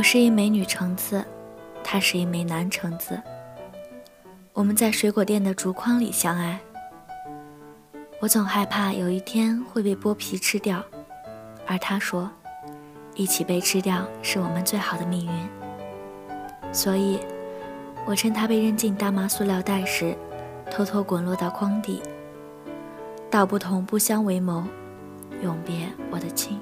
[0.00, 1.22] 我是一枚女橙子，
[1.84, 3.20] 他是一枚男橙子。
[4.54, 6.58] 我们在水果店的竹筐里相爱。
[8.18, 10.82] 我总害怕有一天会被剥皮吃掉，
[11.66, 12.30] 而他说，
[13.14, 16.72] 一起被吃掉是我们最好的命运。
[16.72, 17.20] 所以，
[18.06, 20.16] 我趁他被扔进大麻塑料袋时，
[20.70, 22.02] 偷偷滚落到筐底。
[23.30, 24.64] 道不同不相为谋，
[25.42, 26.58] 永别我的亲。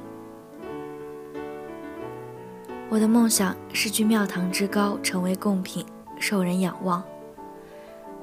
[2.90, 5.84] 我的梦想是居庙堂之高，成为贡品，
[6.18, 7.04] 受人仰望。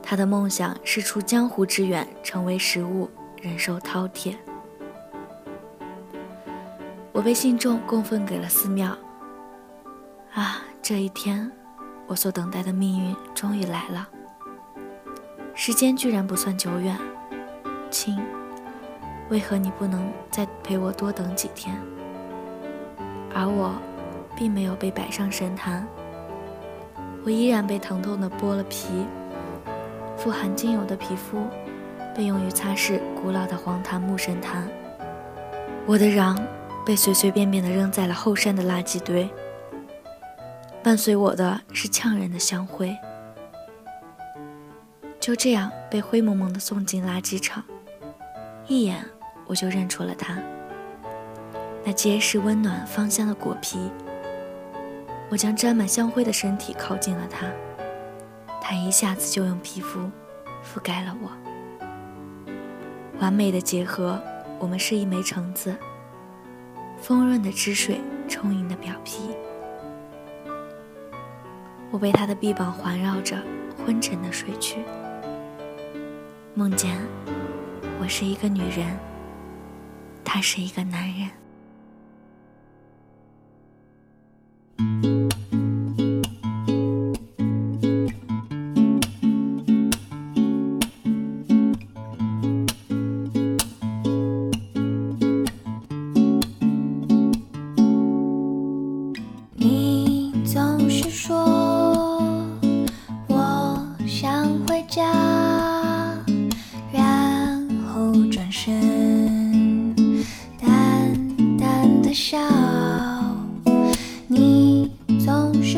[0.02, 3.08] 他的梦想是出江湖之远，成为食物，
[3.40, 4.36] 忍受饕餮。
[7.12, 8.98] 我被信众供奉给了寺庙。
[10.34, 11.52] 啊，这一天，
[12.08, 14.10] 我所等待的命运终于来了。
[15.54, 16.98] 时间居然不算久远，
[17.92, 18.18] 亲，
[19.30, 21.80] 为何你不能再陪我多等几天？
[23.32, 23.76] 而我。
[24.36, 25.88] 并没有被摆上神坛，
[27.24, 29.06] 我依然被疼痛的剥了皮。
[30.18, 31.46] 富含精油的皮肤
[32.16, 34.68] 被用于擦拭古老的黄檀木神坛，
[35.86, 36.36] 我的瓤
[36.86, 39.30] 被随随便便的扔在了后山的垃圾堆。
[40.82, 42.96] 伴随我的是呛人的香灰，
[45.20, 47.64] 就这样被灰蒙蒙的送进垃圾场。
[48.68, 49.04] 一眼
[49.46, 50.38] 我就认出了它，
[51.84, 53.92] 那结实温暖芳香的果皮。
[55.30, 57.48] 我将沾满香灰的身体靠近了他，
[58.62, 60.00] 他一下子就用皮肤
[60.64, 61.32] 覆盖了我。
[63.20, 64.22] 完美的结合，
[64.60, 65.76] 我们是一枚橙子，
[67.00, 69.32] 丰润的汁水，充盈的表皮。
[71.92, 73.42] 我被他的臂膀环绕着，
[73.84, 74.84] 昏沉的睡去，
[76.54, 76.98] 梦见
[78.00, 78.96] 我是一个女人，
[80.24, 81.30] 他是一个男人。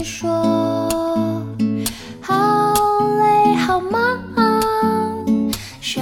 [0.03, 0.29] 说
[2.21, 2.73] 好
[3.17, 4.01] 累好忙，
[5.81, 6.01] 什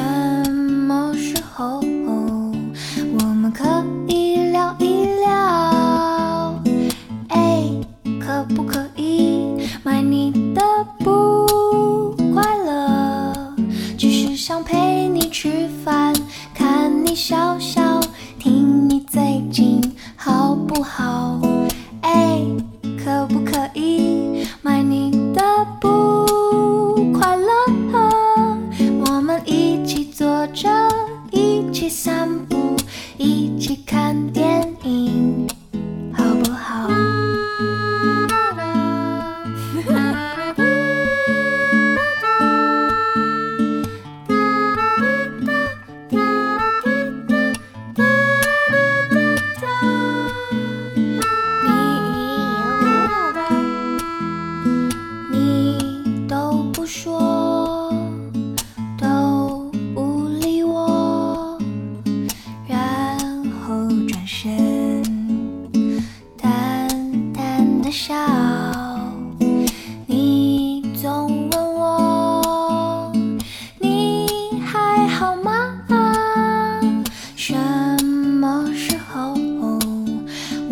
[0.49, 3.63] 么时候我们可
[4.07, 6.61] 以聊一聊？
[7.29, 7.63] 哎，
[8.19, 10.61] 可不可以买你的
[10.99, 13.33] 不快乐？
[13.97, 16.13] 只是想陪你吃饭，
[16.53, 17.99] 看你笑笑，
[18.39, 19.81] 听你最近
[20.15, 21.39] 好不好？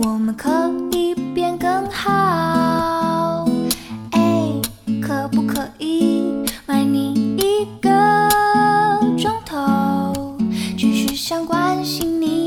[0.06, 3.48] 我们可以变更好，
[4.12, 4.52] 哎，
[5.02, 7.90] 可不可以买你一个
[9.18, 10.36] 钟头，
[10.78, 12.43] 只是想关心你。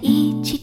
[0.00, 0.59] 一起